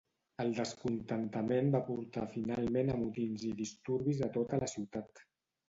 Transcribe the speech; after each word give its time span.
El 0.43 0.47
descontentament 0.59 1.69
va 1.75 1.83
portar 1.91 2.25
finalment 2.33 2.91
a 2.95 2.97
motins 3.03 3.47
i 3.53 3.55
disturbis 3.63 4.27
a 4.27 4.33
tota 4.41 4.63
la 4.67 4.75
ciutat. 4.77 5.27